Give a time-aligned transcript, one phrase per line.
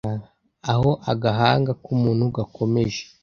[0.71, 3.01] Aho agahanga kumuntu gakomeje